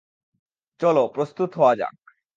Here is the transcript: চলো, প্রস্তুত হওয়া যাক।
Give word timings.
চলো, 0.79 1.03
প্রস্তুত 1.07 1.49
হওয়া 1.57 1.73
যাক। 1.75 1.95